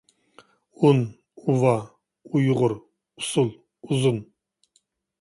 [0.85, 1.03] ئۇن،
[1.43, 1.75] ئۇۋا،
[2.31, 3.55] ئۇيغۇر، ئۇسسۇل،
[3.91, 4.23] ئۇزۇن.